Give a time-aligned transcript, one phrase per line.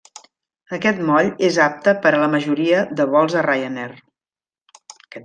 [0.77, 3.93] Aquest moll és apte per a la majoria de vols de Ryanair.